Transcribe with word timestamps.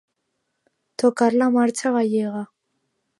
Tocar 1.03 1.29
la 1.41 1.49
marxa 1.57 1.93
gallega. 1.99 2.43